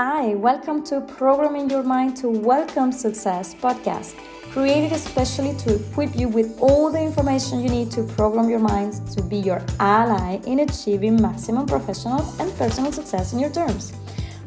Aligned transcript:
Hi, 0.00 0.36
welcome 0.36 0.84
to 0.84 1.00
Programming 1.00 1.68
Your 1.68 1.82
Mind 1.82 2.16
to 2.18 2.28
Welcome 2.28 2.92
Success 2.92 3.52
podcast, 3.52 4.14
created 4.52 4.92
especially 4.92 5.56
to 5.56 5.74
equip 5.74 6.14
you 6.14 6.28
with 6.28 6.56
all 6.60 6.92
the 6.92 7.02
information 7.02 7.60
you 7.60 7.68
need 7.68 7.90
to 7.90 8.04
program 8.04 8.48
your 8.48 8.60
mind 8.60 8.92
to 9.10 9.20
be 9.24 9.38
your 9.38 9.60
ally 9.80 10.38
in 10.46 10.60
achieving 10.60 11.20
maximum 11.20 11.66
professional 11.66 12.20
and 12.38 12.56
personal 12.56 12.92
success 12.92 13.32
in 13.32 13.40
your 13.40 13.50
terms. 13.50 13.92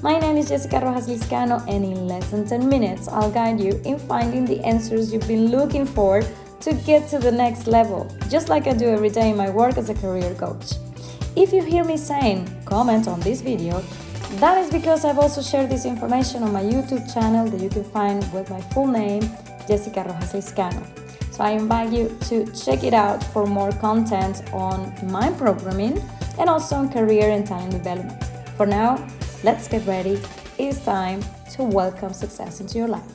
My 0.01 0.17
name 0.17 0.37
is 0.37 0.47
Jessica 0.47 0.79
Rojas 0.79 1.09
Liscano, 1.09 1.59
and 1.67 1.83
in 1.83 2.07
less 2.07 2.31
than 2.31 2.47
10 2.47 2.69
minutes, 2.69 3.09
I'll 3.09 3.29
guide 3.29 3.59
you 3.59 3.73
in 3.83 3.99
finding 3.99 4.45
the 4.45 4.61
answers 4.61 5.11
you've 5.11 5.27
been 5.27 5.51
looking 5.51 5.85
for 5.85 6.23
to 6.61 6.73
get 6.85 7.09
to 7.09 7.19
the 7.19 7.29
next 7.29 7.67
level, 7.67 8.09
just 8.29 8.47
like 8.47 8.67
I 8.67 8.73
do 8.73 8.87
every 8.87 9.09
day 9.09 9.31
in 9.31 9.35
my 9.35 9.49
work 9.49 9.77
as 9.77 9.89
a 9.89 9.95
career 9.95 10.33
coach. 10.35 10.75
If 11.35 11.51
you 11.51 11.61
hear 11.61 11.83
me 11.83 11.97
saying 11.97 12.47
comment 12.63 13.09
on 13.09 13.19
this 13.19 13.41
video, 13.41 13.83
that 14.39 14.57
is 14.57 14.71
because 14.71 15.03
I've 15.03 15.19
also 15.19 15.41
shared 15.41 15.69
this 15.69 15.85
information 15.85 16.43
on 16.43 16.53
my 16.53 16.63
YouTube 16.63 17.13
channel 17.13 17.47
that 17.47 17.59
you 17.59 17.69
can 17.69 17.83
find 17.83 18.19
with 18.31 18.49
my 18.49 18.61
full 18.73 18.87
name, 18.87 19.21
Jessica 19.67 20.03
Rojas 20.07 20.33
Liscano. 20.33 20.85
So 21.33 21.43
I 21.43 21.51
invite 21.51 21.91
you 21.91 22.17
to 22.29 22.45
check 22.53 22.83
it 22.83 22.93
out 22.93 23.23
for 23.23 23.45
more 23.45 23.71
content 23.73 24.41
on 24.53 24.93
mind 25.11 25.37
programming 25.37 26.01
and 26.39 26.49
also 26.49 26.77
on 26.77 26.89
career 26.91 27.29
and 27.29 27.45
talent 27.45 27.71
development. 27.71 28.23
For 28.55 28.65
now, 28.65 29.05
let's 29.43 29.67
get 29.67 29.85
ready. 29.85 30.21
It's 30.57 30.83
time 30.85 31.21
to 31.53 31.63
welcome 31.63 32.13
success 32.13 32.61
into 32.61 32.77
your 32.77 32.87
life. 32.87 33.11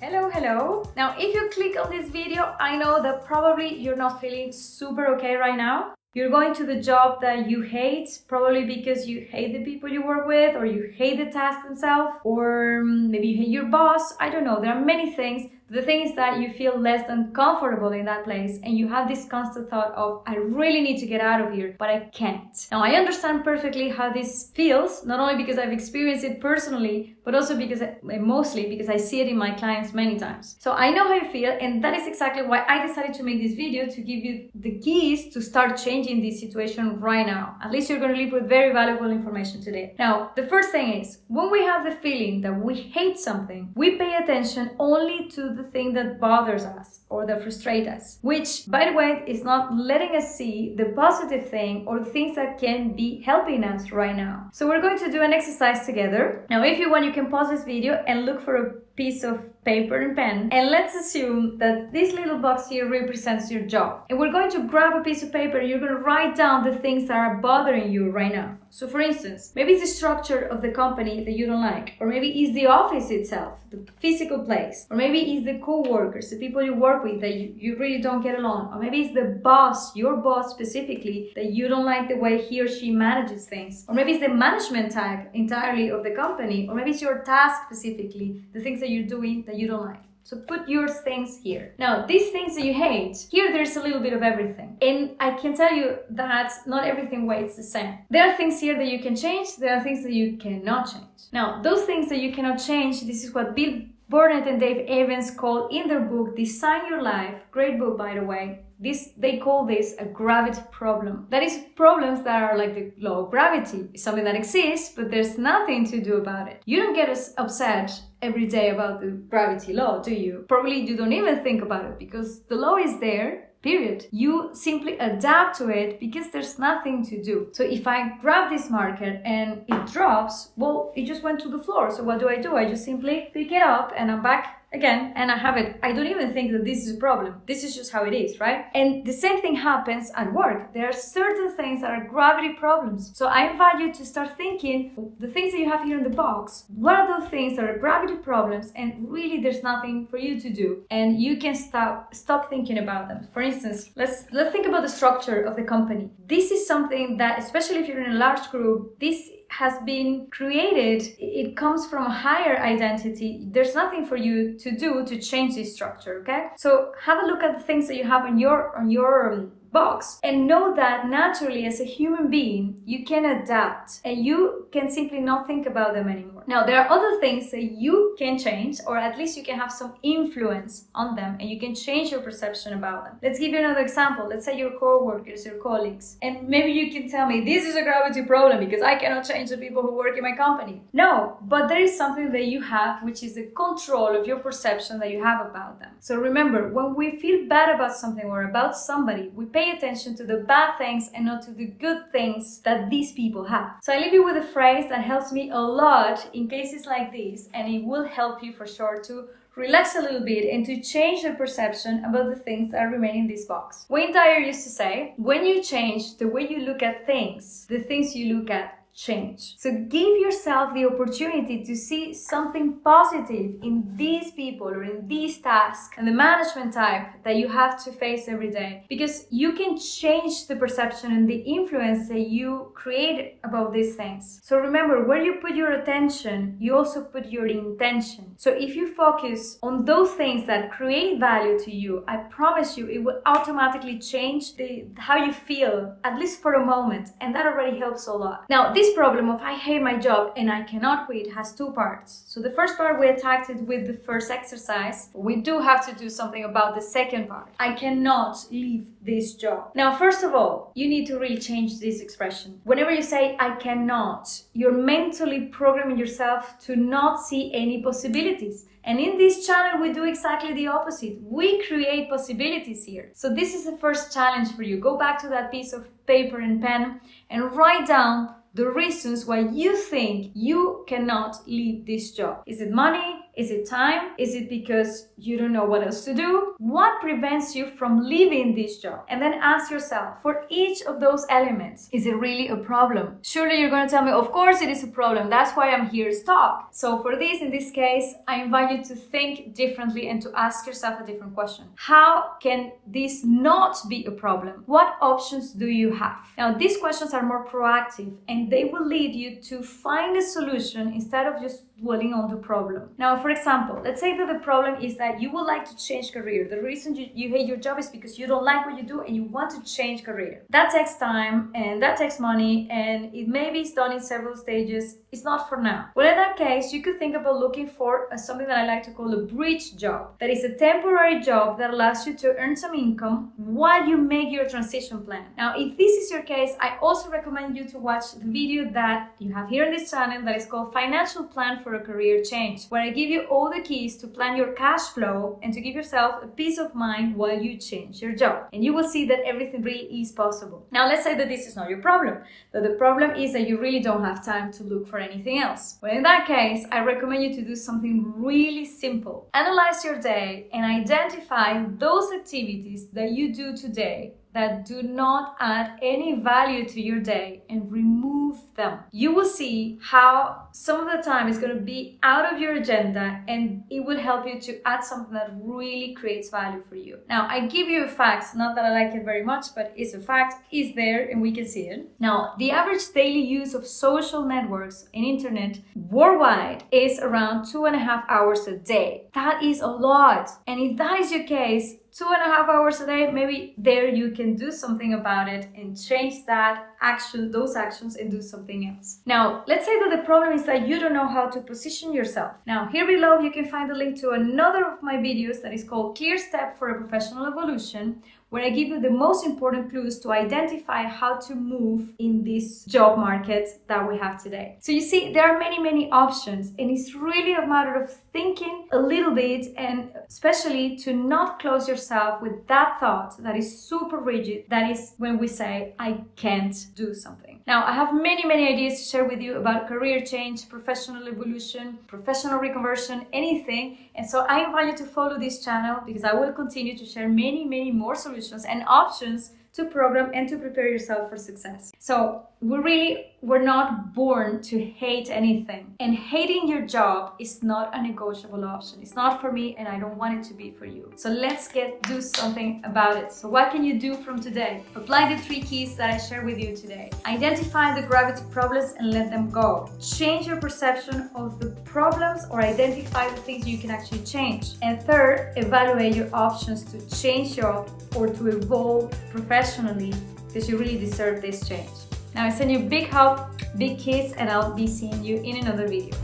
Hello, 0.00 0.28
hello. 0.28 0.90
Now, 0.96 1.14
if 1.18 1.34
you 1.34 1.48
click 1.52 1.82
on 1.82 1.90
this 1.90 2.10
video, 2.10 2.54
I 2.60 2.76
know 2.76 3.02
that 3.02 3.24
probably 3.24 3.74
you're 3.74 3.96
not 3.96 4.20
feeling 4.20 4.52
super 4.52 5.06
okay 5.14 5.36
right 5.36 5.56
now. 5.56 5.94
You're 6.14 6.30
going 6.30 6.54
to 6.54 6.64
the 6.64 6.80
job 6.80 7.20
that 7.22 7.50
you 7.50 7.62
hate, 7.62 8.20
probably 8.28 8.64
because 8.64 9.08
you 9.08 9.26
hate 9.28 9.52
the 9.52 9.64
people 9.64 9.88
you 9.88 10.06
work 10.06 10.26
with, 10.28 10.54
or 10.54 10.64
you 10.64 10.92
hate 10.94 11.18
the 11.18 11.30
task 11.30 11.66
themselves, 11.66 12.12
or 12.22 12.82
um, 12.82 13.10
maybe 13.10 13.26
you 13.26 13.36
hate 13.36 13.48
your 13.48 13.66
boss. 13.66 14.14
I 14.20 14.30
don't 14.30 14.44
know. 14.44 14.60
There 14.60 14.72
are 14.72 14.84
many 14.84 15.12
things 15.14 15.50
the 15.70 15.82
thing 15.82 16.06
is 16.06 16.14
that 16.14 16.38
you 16.40 16.52
feel 16.52 16.78
less 16.78 17.06
than 17.08 17.32
comfortable 17.32 17.92
in 17.92 18.04
that 18.04 18.24
place 18.24 18.60
and 18.62 18.76
you 18.76 18.86
have 18.88 19.08
this 19.08 19.24
constant 19.24 19.70
thought 19.70 19.92
of, 19.94 20.22
I 20.26 20.36
really 20.36 20.82
need 20.82 21.00
to 21.00 21.06
get 21.06 21.22
out 21.22 21.40
of 21.40 21.52
here, 21.52 21.74
but 21.78 21.88
I 21.88 22.00
can't. 22.12 22.54
Now, 22.70 22.84
I 22.84 22.90
understand 22.90 23.44
perfectly 23.44 23.88
how 23.88 24.12
this 24.12 24.50
feels, 24.54 25.06
not 25.06 25.20
only 25.20 25.42
because 25.42 25.58
I've 25.58 25.72
experienced 25.72 26.24
it 26.24 26.40
personally, 26.40 27.13
but 27.24 27.34
also 27.34 27.56
because, 27.56 27.82
I, 27.82 27.96
mostly 28.18 28.68
because 28.68 28.88
I 28.88 28.96
see 28.96 29.20
it 29.20 29.28
in 29.28 29.36
my 29.36 29.52
clients 29.52 29.92
many 29.92 30.18
times. 30.18 30.56
So 30.58 30.72
I 30.72 30.90
know 30.90 31.04
how 31.08 31.14
you 31.14 31.30
feel, 31.30 31.56
and 31.60 31.82
that 31.82 31.94
is 31.94 32.06
exactly 32.06 32.42
why 32.42 32.64
I 32.68 32.86
decided 32.86 33.14
to 33.14 33.22
make 33.22 33.42
this 33.42 33.54
video 33.54 33.86
to 33.86 34.00
give 34.00 34.24
you 34.24 34.50
the 34.54 34.78
keys 34.78 35.32
to 35.34 35.40
start 35.40 35.76
changing 35.76 36.22
this 36.22 36.40
situation 36.40 37.00
right 37.00 37.26
now. 37.26 37.56
At 37.62 37.72
least 37.72 37.88
you're 37.88 37.98
going 37.98 38.12
to 38.12 38.18
leave 38.18 38.32
with 38.32 38.48
very 38.48 38.72
valuable 38.72 39.10
information 39.10 39.62
today. 39.62 39.94
Now, 39.98 40.32
the 40.36 40.46
first 40.46 40.70
thing 40.70 41.00
is 41.00 41.18
when 41.28 41.50
we 41.50 41.62
have 41.64 41.84
the 41.84 41.96
feeling 41.96 42.40
that 42.42 42.58
we 42.58 42.74
hate 42.74 43.18
something, 43.18 43.72
we 43.74 43.96
pay 43.96 44.16
attention 44.16 44.70
only 44.78 45.28
to 45.30 45.54
the 45.54 45.64
thing 45.64 45.94
that 45.94 46.20
bothers 46.20 46.64
us 46.64 47.00
or 47.08 47.26
that 47.26 47.42
frustrates 47.42 47.88
us, 47.88 48.18
which, 48.22 48.66
by 48.68 48.90
the 48.90 48.96
way, 48.96 49.22
is 49.26 49.44
not 49.44 49.74
letting 49.76 50.14
us 50.16 50.34
see 50.34 50.74
the 50.76 50.92
positive 50.96 51.48
thing 51.48 51.84
or 51.86 52.00
the 52.00 52.10
things 52.10 52.36
that 52.36 52.58
can 52.58 52.94
be 52.94 53.22
helping 53.22 53.64
us 53.64 53.90
right 53.90 54.16
now. 54.16 54.48
So 54.52 54.68
we're 54.68 54.82
going 54.82 54.98
to 54.98 55.10
do 55.10 55.22
an 55.22 55.32
exercise 55.32 55.86
together. 55.86 56.46
Now, 56.50 56.62
if 56.64 56.78
you 56.78 56.90
want, 56.90 57.04
you 57.04 57.13
can 57.14 57.30
pause 57.30 57.50
this 57.50 57.64
video 57.64 57.94
and 58.06 58.26
look 58.26 58.40
for 58.40 58.56
a 58.56 58.74
piece 58.96 59.24
of 59.24 59.40
paper 59.64 60.00
and 60.00 60.14
pen 60.14 60.48
and 60.52 60.70
let's 60.70 60.94
assume 60.94 61.58
that 61.58 61.92
this 61.92 62.12
little 62.12 62.38
box 62.38 62.68
here 62.68 62.88
represents 62.88 63.50
your 63.50 63.62
job. 63.62 64.04
And 64.10 64.18
we're 64.18 64.30
going 64.30 64.50
to 64.50 64.68
grab 64.68 64.94
a 64.94 65.02
piece 65.02 65.22
of 65.22 65.32
paper 65.32 65.60
you're 65.60 65.78
going 65.78 65.90
to 65.90 65.98
write 65.98 66.36
down 66.36 66.64
the 66.64 66.76
things 66.76 67.08
that 67.08 67.16
are 67.16 67.36
bothering 67.36 67.90
you 67.90 68.10
right 68.10 68.32
now. 68.32 68.58
So 68.70 68.86
for 68.86 69.00
instance 69.00 69.52
maybe 69.54 69.72
it's 69.72 69.82
the 69.82 69.86
structure 69.86 70.40
of 70.40 70.62
the 70.62 70.70
company 70.70 71.24
that 71.24 71.36
you 71.36 71.46
don't 71.46 71.62
like 71.62 71.94
or 72.00 72.06
maybe 72.06 72.28
it's 72.42 72.54
the 72.54 72.66
office 72.66 73.10
itself 73.10 73.58
the 73.70 73.92
physical 74.00 74.40
place 74.44 74.86
or 74.90 74.96
maybe 74.96 75.18
it's 75.18 75.46
the 75.46 75.58
co-workers 75.58 76.30
the 76.30 76.36
people 76.36 76.62
you 76.62 76.74
work 76.74 77.02
with 77.04 77.20
that 77.20 77.34
you, 77.34 77.54
you 77.56 77.76
really 77.76 78.00
don't 78.00 78.22
get 78.22 78.38
along 78.38 78.72
or 78.72 78.78
maybe 78.80 79.00
it's 79.00 79.14
the 79.14 79.40
boss 79.42 79.94
your 79.96 80.16
boss 80.16 80.50
specifically 80.50 81.32
that 81.34 81.52
you 81.52 81.68
don't 81.68 81.84
like 81.84 82.08
the 82.08 82.16
way 82.16 82.44
he 82.46 82.60
or 82.60 82.68
she 82.68 82.90
manages 82.90 83.46
things 83.46 83.84
or 83.88 83.94
maybe 83.94 84.12
it's 84.12 84.20
the 84.20 84.28
management 84.28 84.92
type 84.92 85.30
entirely 85.34 85.88
of 85.90 86.02
the 86.02 86.10
company 86.10 86.68
or 86.68 86.74
maybe 86.74 86.90
it's 86.90 87.02
your 87.02 87.18
task 87.22 87.62
specifically 87.66 88.44
the 88.52 88.60
things 88.60 88.80
that 88.84 88.90
you're 88.90 89.12
doing 89.16 89.44
that 89.46 89.56
you 89.58 89.66
don't 89.66 89.86
like. 89.92 90.04
So 90.24 90.38
put 90.38 90.68
your 90.68 90.88
things 90.88 91.38
here. 91.42 91.74
Now, 91.78 92.06
these 92.06 92.30
things 92.30 92.54
that 92.56 92.64
you 92.64 92.72
hate, 92.72 93.26
here 93.30 93.52
there's 93.52 93.76
a 93.76 93.82
little 93.82 94.00
bit 94.00 94.14
of 94.14 94.22
everything. 94.22 94.78
And 94.80 95.16
I 95.20 95.32
can 95.32 95.54
tell 95.54 95.72
you 95.72 95.98
that 96.10 96.50
not 96.66 96.86
everything 96.86 97.26
weighs 97.26 97.56
the 97.56 97.62
same. 97.62 97.98
There 98.08 98.24
are 98.26 98.36
things 98.36 98.58
here 98.58 98.76
that 98.76 98.88
you 98.88 99.00
can 99.00 99.16
change, 99.16 99.56
there 99.56 99.76
are 99.76 99.82
things 99.82 100.02
that 100.02 100.12
you 100.12 100.38
cannot 100.38 100.90
change. 100.90 101.20
Now, 101.32 101.60
those 101.60 101.84
things 101.84 102.08
that 102.08 102.20
you 102.20 102.32
cannot 102.32 102.56
change, 102.56 103.02
this 103.02 103.22
is 103.24 103.34
what 103.34 103.54
Bill 103.54 103.82
Burnett 104.08 104.46
and 104.46 104.60
Dave 104.60 104.86
Evans 104.86 105.30
call 105.30 105.68
in 105.68 105.88
their 105.88 106.00
book 106.00 106.36
Design 106.36 106.86
Your 106.88 107.02
Life, 107.02 107.36
great 107.50 107.78
book 107.78 107.96
by 107.96 108.14
the 108.14 108.22
way, 108.22 108.60
this 108.78 109.12
they 109.16 109.38
call 109.38 109.64
this 109.64 109.94
a 109.98 110.04
gravity 110.04 110.60
problem. 110.70 111.26
That 111.30 111.42
is 111.42 111.64
problems 111.74 112.22
that 112.24 112.42
are 112.42 112.58
like 112.58 112.74
the 112.74 112.92
law 112.98 113.24
of 113.24 113.30
gravity, 113.30 113.96
something 113.96 114.24
that 114.24 114.34
exists, 114.34 114.92
but 114.94 115.10
there's 115.10 115.38
nothing 115.38 115.86
to 115.86 116.02
do 116.02 116.16
about 116.16 116.48
it. 116.48 116.60
You 116.66 116.80
don't 116.80 116.94
get 116.94 117.08
as 117.08 117.32
upset 117.38 117.98
every 118.20 118.46
day 118.46 118.70
about 118.70 119.00
the 119.00 119.06
gravity 119.06 119.72
law, 119.72 120.02
do 120.02 120.14
you? 120.14 120.44
Probably 120.48 120.80
you 120.80 120.96
don't 120.96 121.12
even 121.12 121.42
think 121.42 121.62
about 121.62 121.86
it 121.86 121.98
because 121.98 122.42
the 122.42 122.56
law 122.56 122.76
is 122.76 122.98
there 123.00 123.43
period. 123.64 124.06
You 124.12 124.50
simply 124.52 124.98
adapt 124.98 125.56
to 125.58 125.70
it 125.70 125.98
because 125.98 126.30
there's 126.30 126.58
nothing 126.58 127.04
to 127.06 127.22
do. 127.22 127.48
So 127.52 127.64
if 127.64 127.86
I 127.86 128.18
grab 128.18 128.50
this 128.50 128.68
marker 128.70 129.20
and 129.24 129.64
it 129.66 129.86
drops, 129.90 130.50
well, 130.56 130.92
it 130.94 131.06
just 131.06 131.22
went 131.22 131.40
to 131.40 131.48
the 131.48 131.58
floor. 131.58 131.90
So 131.90 132.04
what 132.04 132.20
do 132.20 132.28
I 132.28 132.36
do? 132.36 132.56
I 132.56 132.68
just 132.68 132.84
simply 132.84 133.30
pick 133.32 133.50
it 133.50 133.62
up 133.62 133.92
and 133.96 134.10
I'm 134.10 134.22
back 134.22 134.63
again 134.74 135.12
and 135.16 135.30
I 135.30 135.36
have 135.36 135.56
it. 135.56 135.78
I 135.82 135.92
don't 135.92 136.06
even 136.06 136.32
think 136.32 136.52
that 136.52 136.64
this 136.64 136.86
is 136.86 136.96
a 136.96 136.98
problem. 136.98 137.40
This 137.46 137.64
is 137.64 137.74
just 137.74 137.92
how 137.92 138.04
it 138.04 138.14
is, 138.14 138.40
right? 138.40 138.66
And 138.74 139.06
the 139.06 139.12
same 139.12 139.40
thing 139.40 139.54
happens 139.56 140.10
at 140.16 140.32
work. 140.32 140.74
There 140.74 140.86
are 140.86 140.92
certain 140.92 141.50
things 141.56 141.80
that 141.82 141.90
are 141.90 142.04
gravity 142.04 142.54
problems. 142.54 143.12
So 143.14 143.26
I 143.26 143.50
invite 143.50 143.78
you 143.78 143.92
to 143.92 144.04
start 144.04 144.36
thinking 144.36 145.14
the 145.18 145.28
things 145.28 145.52
that 145.52 145.60
you 145.60 145.68
have 145.70 145.84
here 145.84 145.98
in 145.98 146.04
the 146.04 146.16
box. 146.24 146.64
What 146.68 146.96
are 146.96 147.20
those 147.20 147.30
things 147.30 147.56
that 147.56 147.64
are 147.64 147.78
gravity 147.78 148.16
problems 148.16 148.72
and 148.74 149.08
really 149.08 149.40
there's 149.40 149.62
nothing 149.62 150.06
for 150.10 150.18
you 150.18 150.40
to 150.40 150.50
do 150.50 150.84
and 150.90 151.20
you 151.20 151.36
can 151.36 151.54
stop 151.54 152.14
stop 152.14 152.50
thinking 152.50 152.78
about 152.78 153.08
them. 153.08 153.28
For 153.32 153.42
instance, 153.42 153.90
let's 153.96 154.26
let's 154.32 154.50
think 154.52 154.66
about 154.66 154.82
the 154.82 154.88
structure 154.88 155.42
of 155.42 155.56
the 155.56 155.62
company. 155.62 156.10
This 156.26 156.50
is 156.50 156.66
something 156.66 157.16
that 157.18 157.38
especially 157.38 157.78
if 157.78 157.88
you're 157.88 158.04
in 158.04 158.12
a 158.12 158.18
large 158.18 158.50
group, 158.50 158.98
this 159.00 159.30
has 159.58 159.74
been 159.84 160.26
created, 160.30 161.14
it 161.18 161.56
comes 161.56 161.86
from 161.86 162.06
a 162.06 162.10
higher 162.10 162.58
identity. 162.58 163.46
There's 163.52 163.74
nothing 163.74 164.04
for 164.04 164.16
you 164.16 164.58
to 164.58 164.76
do 164.76 165.04
to 165.06 165.18
change 165.18 165.54
this 165.54 165.72
structure, 165.74 166.20
okay? 166.22 166.48
So 166.56 166.92
have 167.00 167.22
a 167.22 167.26
look 167.26 167.42
at 167.42 167.56
the 167.58 167.64
things 167.64 167.86
that 167.88 167.96
you 167.96 168.04
have 168.04 168.22
on 168.26 168.38
your 168.38 168.76
on 168.76 168.90
your 168.90 169.32
um, 169.32 169.52
box 169.74 170.20
and 170.22 170.46
know 170.46 170.74
that 170.74 171.08
naturally 171.08 171.66
as 171.66 171.80
a 171.80 171.84
human 171.84 172.30
being 172.30 172.80
you 172.84 173.04
can 173.04 173.24
adapt 173.24 174.00
and 174.04 174.24
you 174.24 174.68
can 174.70 174.88
simply 174.88 175.18
not 175.18 175.48
think 175.48 175.66
about 175.66 175.94
them 175.94 176.08
anymore 176.08 176.33
now 176.46 176.64
there 176.64 176.78
are 176.80 176.90
other 176.90 177.18
things 177.20 177.50
that 177.50 177.62
you 177.62 178.14
can 178.18 178.38
change 178.38 178.78
or 178.86 178.98
at 178.98 179.16
least 179.18 179.36
you 179.36 179.42
can 179.42 179.58
have 179.58 179.72
some 179.72 179.94
influence 180.02 180.86
on 180.94 181.16
them 181.16 181.36
and 181.40 181.48
you 181.48 181.58
can 181.58 181.74
change 181.74 182.10
your 182.10 182.20
perception 182.20 182.74
about 182.74 183.04
them. 183.04 183.18
Let's 183.22 183.38
give 183.38 183.52
you 183.52 183.58
another 183.58 183.80
example. 183.80 184.28
Let's 184.28 184.44
say 184.44 184.58
your 184.58 184.78
co-workers 184.78 185.46
your 185.46 185.56
colleagues. 185.56 186.16
And 186.22 186.48
maybe 186.48 186.72
you 186.72 186.92
can 186.92 187.10
tell 187.10 187.26
me 187.26 187.44
this 187.44 187.64
is 187.64 187.76
a 187.76 187.82
gravity 187.82 188.22
problem 188.22 188.58
because 188.64 188.82
i 188.82 188.94
cannot 188.96 189.24
change 189.24 189.50
the 189.50 189.56
people 189.56 189.82
who 189.82 189.94
work 189.94 190.16
in 190.16 190.22
my 190.22 190.36
company. 190.36 190.82
No 190.92 191.38
but 191.42 191.68
there 191.68 191.80
is 191.80 191.96
something 191.96 192.30
that 192.32 192.46
you 192.46 192.60
have 192.60 193.02
which 193.02 193.22
is 193.22 193.34
the 193.34 193.46
control 193.56 194.14
of 194.18 194.26
your 194.26 194.38
perception 194.38 194.98
that 194.98 195.10
you 195.10 195.22
have 195.22 195.46
about 195.46 195.80
them. 195.80 195.92
So 196.00 196.16
remember 196.16 196.68
when 196.72 196.94
we 196.94 197.18
feel 197.18 197.48
bad 197.48 197.74
about 197.74 197.96
something 197.96 198.26
or 198.26 198.44
about 198.44 198.76
somebody 198.76 199.30
we 199.34 199.46
pay 199.46 199.70
attention 199.70 200.14
to 200.16 200.24
the 200.24 200.38
bad 200.38 200.76
things 200.78 201.10
and 201.14 201.24
not 201.24 201.42
to 201.42 201.52
the 201.52 201.66
good 201.66 202.12
things 202.12 202.60
that 202.60 202.90
these 202.90 203.12
people 203.12 203.44
have. 203.44 203.76
So 203.82 203.92
I 203.92 203.98
leave 203.98 204.12
you 204.12 204.24
with 204.24 204.36
a 204.36 204.46
phrase 204.46 204.88
that 204.90 205.04
helps 205.04 205.32
me 205.32 205.50
a 205.50 205.58
lot 205.58 206.28
in 206.34 206.48
cases 206.48 206.86
like 206.86 207.12
this, 207.12 207.48
and 207.54 207.72
it 207.72 207.84
will 207.84 208.04
help 208.04 208.42
you 208.42 208.52
for 208.52 208.66
sure 208.66 209.00
to 209.02 209.28
relax 209.56 209.94
a 209.94 210.00
little 210.00 210.24
bit 210.24 210.52
and 210.52 210.66
to 210.66 210.80
change 210.80 211.22
the 211.22 211.32
perception 211.32 212.04
about 212.04 212.28
the 212.28 212.36
things 212.36 212.72
that 212.72 212.82
remain 212.84 213.16
in 213.16 213.26
this 213.28 213.44
box. 213.44 213.86
Wayne 213.88 214.12
Dyer 214.12 214.38
used 214.38 214.64
to 214.64 214.70
say, 214.70 215.14
when 215.16 215.46
you 215.46 215.62
change 215.62 216.16
the 216.16 216.28
way 216.28 216.48
you 216.48 216.60
look 216.60 216.82
at 216.82 217.06
things, 217.06 217.66
the 217.68 217.80
things 217.80 218.16
you 218.16 218.36
look 218.36 218.50
at 218.50 218.83
change. 218.94 219.56
So 219.58 219.72
give 219.88 220.18
yourself 220.18 220.72
the 220.72 220.86
opportunity 220.86 221.64
to 221.64 221.74
see 221.74 222.14
something 222.14 222.80
positive 222.84 223.56
in 223.62 223.92
these 223.96 224.30
people 224.32 224.68
or 224.68 224.84
in 224.84 225.08
these 225.08 225.38
tasks 225.38 225.94
and 225.98 226.06
the 226.06 226.12
management 226.12 226.72
type 226.74 227.22
that 227.24 227.36
you 227.36 227.48
have 227.48 227.82
to 227.84 227.92
face 227.92 228.28
every 228.28 228.50
day 228.50 228.84
because 228.88 229.26
you 229.30 229.52
can 229.52 229.78
change 229.78 230.46
the 230.46 230.56
perception 230.56 231.12
and 231.12 231.28
the 231.28 231.36
influence 231.36 232.08
that 232.08 232.28
you 232.28 232.72
create 232.74 233.38
about 233.42 233.72
these 233.72 233.96
things. 233.96 234.40
So 234.42 234.58
remember, 234.58 235.04
where 235.04 235.22
you 235.22 235.34
put 235.40 235.54
your 235.54 235.72
attention, 235.72 236.56
you 236.60 236.76
also 236.76 237.02
put 237.02 237.26
your 237.26 237.46
intention. 237.46 238.34
So 238.36 238.50
if 238.50 238.76
you 238.76 238.94
focus 238.94 239.58
on 239.62 239.84
those 239.84 240.12
things 240.12 240.46
that 240.46 240.70
create 240.72 241.18
value 241.18 241.58
to 241.60 241.74
you, 241.74 242.04
I 242.06 242.16
promise 242.16 242.76
you 242.78 242.86
it 242.88 243.02
will 243.02 243.20
automatically 243.26 243.98
change 243.98 244.54
the 244.56 244.86
how 244.96 245.16
you 245.16 245.32
feel 245.32 245.96
at 246.04 246.18
least 246.18 246.40
for 246.42 246.54
a 246.54 246.64
moment 246.64 247.10
and 247.20 247.34
that 247.34 247.46
already 247.46 247.78
helps 247.78 248.06
a 248.06 248.12
lot. 248.12 248.44
Now, 248.48 248.72
this 248.72 248.83
this 248.84 248.94
problem 248.94 249.30
of 249.30 249.40
I 249.40 249.54
hate 249.54 249.80
my 249.80 249.96
job 249.96 250.34
and 250.36 250.50
I 250.50 250.62
cannot 250.62 251.06
quit 251.06 251.32
has 251.32 251.54
two 251.54 251.70
parts. 251.72 252.24
So 252.26 252.40
the 252.42 252.50
first 252.50 252.76
part 252.76 253.00
we 253.00 253.08
attacked 253.08 253.48
it 253.48 253.62
with 253.62 253.86
the 253.86 253.94
first 253.94 254.30
exercise. 254.30 255.08
We 255.14 255.36
do 255.36 255.58
have 255.58 255.86
to 255.88 255.94
do 255.94 256.10
something 256.10 256.44
about 256.44 256.74
the 256.74 256.82
second 256.82 257.28
part. 257.28 257.48
I 257.58 257.72
cannot 257.72 258.46
leave 258.50 258.86
this 259.00 259.36
job. 259.36 259.70
Now, 259.74 259.96
first 259.96 260.22
of 260.22 260.34
all, 260.34 260.70
you 260.74 260.86
need 260.86 261.06
to 261.06 261.18
really 261.18 261.38
change 261.38 261.80
this 261.80 262.00
expression. 262.02 262.60
Whenever 262.64 262.90
you 262.90 263.02
say 263.02 263.36
I 263.40 263.56
cannot, 263.56 264.42
you're 264.52 264.84
mentally 264.94 265.46
programming 265.46 265.96
yourself 265.96 266.58
to 266.66 266.76
not 266.76 267.24
see 267.24 267.54
any 267.54 267.82
possibilities. 267.82 268.66
And 268.86 269.00
in 269.00 269.16
this 269.16 269.46
channel, 269.46 269.80
we 269.80 269.94
do 269.94 270.04
exactly 270.04 270.52
the 270.52 270.66
opposite. 270.66 271.16
We 271.22 271.66
create 271.66 272.10
possibilities 272.10 272.84
here. 272.84 273.10
So 273.14 273.34
this 273.34 273.54
is 273.54 273.64
the 273.64 273.78
first 273.78 274.12
challenge 274.12 274.52
for 274.54 274.62
you. 274.62 274.78
Go 274.78 274.98
back 274.98 275.18
to 275.22 275.28
that 275.28 275.50
piece 275.50 275.72
of 275.72 275.88
paper 276.06 276.40
and 276.40 276.60
pen 276.60 277.00
and 277.30 277.50
write 277.56 277.86
down 277.86 278.34
the 278.54 278.70
reasons 278.70 279.26
why 279.26 279.40
you 279.40 279.76
think 279.76 280.30
you 280.34 280.84
cannot 280.86 281.46
leave 281.48 281.86
this 281.86 282.12
job. 282.12 282.42
Is 282.46 282.60
it 282.60 282.70
money? 282.70 283.23
Is 283.36 283.50
it 283.50 283.68
time? 283.68 284.12
Is 284.16 284.34
it 284.34 284.48
because 284.48 285.08
you 285.16 285.36
don't 285.36 285.52
know 285.52 285.64
what 285.64 285.84
else 285.84 286.04
to 286.04 286.14
do? 286.14 286.54
What 286.58 287.00
prevents 287.00 287.54
you 287.54 287.66
from 287.76 288.08
leaving 288.08 288.54
this 288.54 288.78
job? 288.78 289.04
And 289.08 289.20
then 289.20 289.34
ask 289.34 289.70
yourself 289.70 290.22
for 290.22 290.44
each 290.48 290.82
of 290.82 291.00
those 291.00 291.26
elements, 291.28 291.88
is 291.92 292.06
it 292.06 292.16
really 292.16 292.48
a 292.48 292.56
problem? 292.56 293.18
Surely 293.22 293.60
you're 293.60 293.70
going 293.70 293.88
to 293.88 293.90
tell 293.90 294.04
me, 294.04 294.12
of 294.12 294.30
course 294.30 294.62
it 294.62 294.68
is 294.68 294.84
a 294.84 294.88
problem. 294.88 295.30
That's 295.30 295.56
why 295.56 295.70
I'm 295.70 295.88
here 295.88 296.10
to 296.10 296.24
talk. 296.24 296.68
So 296.72 297.02
for 297.02 297.16
this, 297.16 297.42
in 297.42 297.50
this 297.50 297.70
case, 297.72 298.14
I 298.28 298.42
invite 298.42 298.70
you 298.70 298.84
to 298.84 298.94
think 298.94 299.54
differently 299.54 300.08
and 300.08 300.22
to 300.22 300.30
ask 300.36 300.66
yourself 300.66 301.00
a 301.00 301.06
different 301.06 301.34
question. 301.34 301.64
How 301.74 302.36
can 302.40 302.72
this 302.86 303.24
not 303.24 303.76
be 303.88 304.04
a 304.04 304.12
problem? 304.12 304.62
What 304.66 304.94
options 305.00 305.52
do 305.52 305.66
you 305.66 305.92
have? 305.92 306.18
Now, 306.38 306.56
these 306.56 306.76
questions 306.76 307.12
are 307.12 307.22
more 307.22 307.46
proactive 307.46 308.14
and 308.28 308.50
they 308.50 308.64
will 308.64 308.86
lead 308.86 309.14
you 309.14 309.40
to 309.42 309.62
find 309.62 310.16
a 310.16 310.22
solution 310.22 310.92
instead 310.92 311.26
of 311.26 311.42
just 311.42 311.64
dwelling 311.78 312.14
on 312.14 312.30
the 312.30 312.36
problem. 312.36 312.90
Now, 312.98 313.23
for 313.24 313.30
example, 313.30 313.80
let's 313.82 314.02
say 314.02 314.14
that 314.18 314.30
the 314.30 314.38
problem 314.40 314.74
is 314.82 314.98
that 314.98 315.18
you 315.18 315.32
would 315.32 315.46
like 315.46 315.64
to 315.64 315.74
change 315.78 316.12
career. 316.12 316.46
The 316.46 316.60
reason 316.60 316.94
you, 316.94 317.08
you 317.14 317.30
hate 317.30 317.48
your 317.48 317.56
job 317.56 317.78
is 317.78 317.88
because 317.88 318.18
you 318.18 318.26
don't 318.26 318.44
like 318.44 318.66
what 318.66 318.76
you 318.76 318.82
do 318.82 319.00
and 319.00 319.16
you 319.16 319.24
want 319.24 319.50
to 319.52 319.62
change 319.64 320.04
career. 320.04 320.42
That 320.50 320.70
takes 320.70 320.96
time 320.96 321.50
and 321.54 321.82
that 321.82 321.96
takes 321.96 322.20
money 322.20 322.68
and 322.70 323.14
it 323.14 323.26
may 323.26 323.50
be 323.50 323.64
done 323.74 323.92
in 323.92 324.00
several 324.00 324.36
stages. 324.36 324.98
It's 325.10 325.24
not 325.24 325.48
for 325.48 325.56
now. 325.56 325.88
Well, 325.94 326.06
in 326.06 326.16
that 326.16 326.36
case, 326.36 326.70
you 326.70 326.82
could 326.82 326.98
think 326.98 327.16
about 327.16 327.38
looking 327.38 327.66
for 327.66 328.08
a, 328.12 328.18
something 328.18 328.46
that 328.46 328.58
I 328.58 328.66
like 328.66 328.82
to 328.82 328.90
call 328.90 329.14
a 329.14 329.22
bridge 329.22 329.74
job. 329.76 330.18
That 330.20 330.28
is 330.28 330.44
a 330.44 330.54
temporary 330.54 331.22
job 331.22 331.56
that 331.58 331.70
allows 331.70 332.06
you 332.06 332.14
to 332.18 332.36
earn 332.36 332.56
some 332.56 332.74
income 332.74 333.32
while 333.36 333.86
you 333.88 333.96
make 333.96 334.30
your 334.30 334.46
transition 334.46 335.02
plan. 335.02 335.24
Now, 335.38 335.54
if 335.56 335.78
this 335.78 335.92
is 335.92 336.10
your 336.10 336.22
case, 336.22 336.50
I 336.60 336.76
also 336.82 337.08
recommend 337.08 337.56
you 337.56 337.64
to 337.68 337.78
watch 337.78 338.12
the 338.12 338.26
video 338.26 338.70
that 338.72 339.14
you 339.18 339.32
have 339.32 339.48
here 339.48 339.64
on 339.64 339.70
this 339.70 339.90
channel 339.90 340.22
that 340.26 340.36
is 340.36 340.44
called 340.44 340.74
Financial 340.74 341.24
Plan 341.24 341.62
for 341.62 341.76
a 341.76 341.80
career 341.80 342.22
change, 342.22 342.66
where 342.68 342.82
I 342.82 342.90
give 342.90 343.08
you 343.08 343.13
all 343.22 343.50
the 343.50 343.60
keys 343.60 343.96
to 343.98 344.06
plan 344.06 344.36
your 344.36 344.52
cash 344.52 344.88
flow 344.94 345.38
and 345.42 345.52
to 345.52 345.60
give 345.60 345.74
yourself 345.74 346.22
a 346.22 346.26
peace 346.26 346.58
of 346.58 346.74
mind 346.74 347.16
while 347.16 347.38
you 347.38 347.56
change 347.56 348.02
your 348.02 348.14
job. 348.14 348.48
And 348.52 348.64
you 348.64 348.74
will 348.74 348.88
see 348.88 349.06
that 349.06 349.20
everything 349.24 349.62
really 349.62 350.00
is 350.00 350.12
possible. 350.12 350.66
Now, 350.70 350.88
let's 350.88 351.04
say 351.04 351.14
that 351.16 351.28
this 351.28 351.46
is 351.46 351.56
not 351.56 351.68
your 351.68 351.80
problem, 351.80 352.18
that 352.52 352.62
the 352.62 352.76
problem 352.76 353.12
is 353.12 353.32
that 353.32 353.48
you 353.48 353.60
really 353.60 353.80
don't 353.80 354.04
have 354.04 354.24
time 354.24 354.52
to 354.52 354.64
look 354.64 354.86
for 354.86 354.98
anything 354.98 355.40
else. 355.40 355.76
Well, 355.82 355.96
in 355.96 356.02
that 356.02 356.26
case, 356.26 356.66
I 356.70 356.84
recommend 356.84 357.24
you 357.24 357.34
to 357.34 357.42
do 357.42 357.56
something 357.56 358.12
really 358.16 358.64
simple. 358.64 359.28
Analyze 359.34 359.84
your 359.84 360.00
day 360.00 360.48
and 360.52 360.64
identify 360.64 361.64
those 361.78 362.12
activities 362.12 362.88
that 362.88 363.10
you 363.12 363.34
do 363.34 363.56
today 363.56 364.14
that 364.34 364.66
do 364.66 364.82
not 364.82 365.36
add 365.40 365.78
any 365.80 366.20
value 366.20 366.68
to 366.68 366.80
your 366.80 367.00
day 367.00 367.42
and 367.48 367.70
remove 367.70 368.40
them. 368.56 368.80
You 368.90 369.14
will 369.14 369.24
see 369.24 369.78
how 369.80 370.48
some 370.52 370.80
of 370.80 370.96
the 370.96 371.02
time 371.02 371.28
is 371.28 371.38
going 371.38 371.54
to 371.54 371.62
be 371.62 371.98
out 372.02 372.32
of 372.32 372.40
your 372.40 372.56
agenda 372.56 373.22
and 373.28 373.64
it 373.70 373.84
will 373.84 373.98
help 373.98 374.26
you 374.26 374.40
to 374.40 374.60
add 374.66 374.84
something 374.84 375.14
that 375.14 375.30
really 375.40 375.94
creates 375.94 376.30
value 376.30 376.62
for 376.68 376.76
you. 376.76 376.98
Now, 377.08 377.26
I 377.28 377.46
give 377.46 377.68
you 377.68 377.84
a 377.84 377.88
fact, 377.88 378.34
not 378.34 378.54
that 378.56 378.64
I 378.64 378.70
like 378.70 378.94
it 378.94 379.04
very 379.04 379.24
much, 379.24 379.54
but 379.54 379.72
it's 379.76 379.94
a 379.94 380.00
fact, 380.00 380.44
is 380.52 380.74
there 380.74 381.08
and 381.08 381.22
we 381.22 381.32
can 381.32 381.46
see 381.46 381.68
it. 381.68 381.88
Now, 382.00 382.34
the 382.38 382.50
average 382.50 382.92
daily 382.92 383.20
use 383.20 383.54
of 383.54 383.66
social 383.66 384.24
networks 384.24 384.88
and 384.94 385.04
internet 385.04 385.60
worldwide 385.74 386.64
is 386.72 386.98
around 386.98 387.46
two 387.46 387.66
and 387.66 387.76
a 387.76 387.78
half 387.78 388.04
hours 388.08 388.46
a 388.46 388.56
day. 388.56 389.06
That 389.14 389.42
is 389.42 389.60
a 389.60 389.66
lot. 389.66 390.30
And 390.46 390.60
if 390.60 390.76
that 390.78 391.00
is 391.00 391.12
your 391.12 391.24
case, 391.24 391.76
two 391.96 392.06
and 392.08 392.22
a 392.22 392.24
half 392.24 392.48
hours 392.48 392.80
a 392.80 392.86
day, 392.86 393.08
maybe 393.12 393.54
there 393.56 393.88
you 393.88 394.10
can 394.10 394.34
do 394.34 394.50
something 394.50 394.94
about 394.94 395.28
it 395.28 395.48
and 395.54 395.80
change 395.80 396.26
that 396.26 396.66
action, 396.80 397.30
those 397.30 397.54
actions 397.54 397.94
and 397.94 398.10
do 398.10 398.20
something 398.20 398.68
else. 398.68 398.98
Now, 399.06 399.44
let's 399.46 399.64
say 399.64 399.78
that 399.78 399.96
the 399.96 400.02
problem 400.02 400.32
is 400.32 400.44
that 400.44 400.66
you 400.66 400.80
don't 400.80 400.92
know 400.92 401.06
how 401.06 401.28
to 401.28 401.40
position 401.40 401.92
yourself. 401.92 402.32
Now, 402.48 402.66
here 402.66 402.86
below 402.86 403.20
you 403.20 403.30
can 403.30 403.44
find 403.44 403.70
a 403.70 403.76
link 403.76 404.00
to 404.00 404.10
another 404.10 404.66
of 404.66 404.82
my 404.82 404.96
videos 404.96 405.40
that 405.42 405.54
is 405.54 405.62
called 405.62 405.96
Clear 405.96 406.18
Step 406.18 406.58
for 406.58 406.70
a 406.70 406.78
Professional 406.80 407.26
Evolution, 407.26 408.02
where 408.34 408.42
I 408.42 408.50
give 408.50 408.66
you 408.66 408.80
the 408.80 408.90
most 408.90 409.24
important 409.24 409.70
clues 409.70 410.00
to 410.00 410.10
identify 410.10 410.82
how 410.82 411.18
to 411.18 411.36
move 411.36 411.90
in 412.00 412.24
this 412.24 412.64
job 412.64 412.98
market 412.98 413.48
that 413.68 413.88
we 413.88 413.96
have 413.96 414.20
today. 414.20 414.56
So 414.58 414.72
you 414.72 414.80
see, 414.80 415.12
there 415.12 415.22
are 415.22 415.38
many, 415.38 415.60
many 415.60 415.88
options 415.92 416.48
and 416.58 416.68
it's 416.68 416.96
really 416.96 417.34
a 417.34 417.46
matter 417.46 417.80
of 417.80 417.92
thinking 418.12 418.66
a 418.72 418.78
little 418.78 419.14
bit 419.14 419.54
and 419.56 419.92
especially 420.08 420.74
to 420.78 420.92
not 420.92 421.38
close 421.38 421.68
yourself 421.68 422.20
with 422.20 422.44
that 422.48 422.80
thought 422.80 423.22
that 423.22 423.36
is 423.36 423.56
super 423.56 423.98
rigid. 423.98 424.46
That 424.48 424.68
is 424.68 424.94
when 424.98 425.16
we 425.16 425.28
say, 425.28 425.74
I 425.78 426.00
can't 426.16 426.56
do 426.74 426.92
something. 426.92 427.33
Now, 427.46 427.66
I 427.66 427.72
have 427.72 427.94
many, 427.94 428.24
many 428.24 428.48
ideas 428.48 428.78
to 428.78 428.84
share 428.88 429.04
with 429.04 429.20
you 429.20 429.36
about 429.36 429.68
career 429.68 430.00
change, 430.00 430.48
professional 430.48 431.06
evolution, 431.08 431.78
professional 431.86 432.38
reconversion, 432.38 433.04
anything. 433.12 433.76
And 433.94 434.08
so 434.08 434.20
I 434.20 434.46
invite 434.46 434.68
you 434.68 434.76
to 434.78 434.84
follow 434.84 435.18
this 435.18 435.44
channel 435.44 435.82
because 435.84 436.04
I 436.04 436.14
will 436.14 436.32
continue 436.32 436.76
to 436.78 436.86
share 436.86 437.06
many, 437.06 437.44
many 437.44 437.70
more 437.70 437.96
solutions 437.96 438.46
and 438.46 438.64
options 438.66 439.32
to 439.52 439.66
program 439.66 440.10
and 440.14 440.26
to 440.30 440.38
prepare 440.38 440.68
yourself 440.68 441.10
for 441.10 441.18
success. 441.18 441.70
So 441.78 442.26
we 442.40 442.58
really 442.58 443.14
we're 443.24 443.42
not 443.42 443.94
born 443.94 444.42
to 444.42 444.62
hate 444.62 445.08
anything. 445.08 445.74
And 445.80 445.94
hating 445.94 446.46
your 446.46 446.66
job 446.66 447.14
is 447.18 447.42
not 447.42 447.74
a 447.74 447.80
negotiable 447.80 448.44
option. 448.44 448.80
It's 448.82 448.94
not 448.94 449.22
for 449.22 449.32
me 449.32 449.56
and 449.56 449.66
I 449.66 449.78
don't 449.78 449.96
want 449.96 450.18
it 450.18 450.28
to 450.28 450.34
be 450.34 450.50
for 450.50 450.66
you. 450.66 450.92
So 450.96 451.08
let's 451.08 451.48
get 451.48 451.80
do 451.84 452.02
something 452.02 452.60
about 452.66 452.98
it. 452.98 453.10
So 453.12 453.30
what 453.30 453.50
can 453.50 453.64
you 453.64 453.80
do 453.80 453.94
from 453.94 454.20
today? 454.20 454.62
Apply 454.74 455.14
the 455.14 455.22
three 455.22 455.40
keys 455.40 455.74
that 455.76 455.88
I 455.88 455.96
share 455.96 456.22
with 456.22 456.38
you 456.38 456.54
today. 456.54 456.90
Identify 457.06 457.80
the 457.80 457.86
gravity 457.86 458.22
problems 458.30 458.74
and 458.78 458.90
let 458.90 459.10
them 459.10 459.30
go. 459.30 459.70
Change 459.80 460.26
your 460.26 460.36
perception 460.36 461.08
of 461.14 461.40
the 461.40 461.48
problems 461.64 462.26
or 462.30 462.42
identify 462.42 463.08
the 463.08 463.22
things 463.22 463.48
you 463.48 463.56
can 463.56 463.70
actually 463.70 464.02
change. 464.04 464.56
And 464.60 464.82
third, 464.82 465.32
evaluate 465.36 465.94
your 465.94 466.14
options 466.14 466.62
to 466.64 467.00
change 467.00 467.38
your 467.38 467.64
or 467.96 468.08
to 468.08 468.26
evolve 468.26 468.94
professionally 469.10 469.94
because 470.26 470.46
you 470.46 470.58
really 470.58 470.76
deserve 470.76 471.22
this 471.22 471.48
change. 471.48 471.70
Now 472.14 472.26
I 472.26 472.30
send 472.30 472.52
you 472.52 472.60
big 472.60 472.90
hug, 472.90 473.42
big 473.58 473.76
kiss, 473.76 474.12
and 474.12 474.30
I'll 474.30 474.54
be 474.54 474.68
seeing 474.68 475.02
you 475.02 475.16
in 475.22 475.38
another 475.38 475.66
video. 475.66 475.96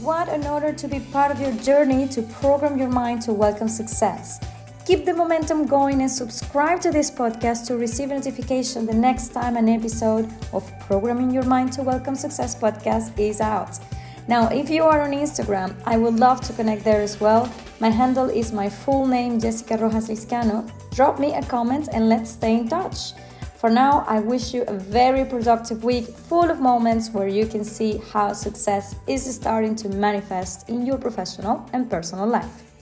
What 0.00 0.30
an 0.30 0.46
honor 0.46 0.72
to 0.72 0.88
be 0.88 1.00
part 1.12 1.30
of 1.30 1.38
your 1.38 1.52
journey 1.56 2.08
to 2.08 2.22
program 2.22 2.78
your 2.78 2.88
mind 2.88 3.20
to 3.22 3.34
welcome 3.34 3.68
success. 3.68 4.40
Keep 4.86 5.04
the 5.04 5.12
momentum 5.12 5.66
going 5.66 6.00
and 6.00 6.10
subscribe 6.10 6.80
to 6.80 6.90
this 6.90 7.10
podcast 7.10 7.66
to 7.66 7.76
receive 7.76 8.10
a 8.10 8.14
notification 8.14 8.86
the 8.86 8.94
next 8.94 9.34
time 9.34 9.58
an 9.58 9.68
episode 9.68 10.32
of 10.54 10.64
Programming 10.80 11.30
Your 11.30 11.44
Mind 11.44 11.70
to 11.74 11.82
Welcome 11.82 12.14
Success 12.14 12.54
podcast 12.54 13.18
is 13.18 13.42
out. 13.42 13.78
Now, 14.28 14.48
if 14.48 14.70
you 14.70 14.84
are 14.84 15.02
on 15.02 15.10
Instagram, 15.10 15.76
I 15.84 15.98
would 15.98 16.14
love 16.14 16.40
to 16.40 16.54
connect 16.54 16.84
there 16.84 17.02
as 17.02 17.20
well. 17.20 17.52
My 17.80 17.90
handle 17.90 18.30
is 18.30 18.50
my 18.50 18.70
full 18.70 19.06
name, 19.06 19.38
Jessica 19.38 19.76
Rojas 19.76 20.08
Liscano. 20.08 20.70
Drop 20.94 21.20
me 21.20 21.34
a 21.34 21.42
comment 21.42 21.90
and 21.92 22.08
let's 22.08 22.30
stay 22.30 22.56
in 22.56 22.68
touch. 22.68 23.12
For 23.64 23.70
now, 23.70 24.04
I 24.06 24.20
wish 24.20 24.52
you 24.52 24.62
a 24.64 24.74
very 24.74 25.24
productive 25.24 25.84
week 25.84 26.04
full 26.04 26.50
of 26.50 26.60
moments 26.60 27.08
where 27.12 27.28
you 27.28 27.46
can 27.46 27.64
see 27.64 27.96
how 28.12 28.34
success 28.34 28.94
is 29.06 29.24
starting 29.34 29.74
to 29.76 29.88
manifest 29.88 30.68
in 30.68 30.84
your 30.84 30.98
professional 30.98 31.66
and 31.72 31.88
personal 31.88 32.26
life. 32.26 32.73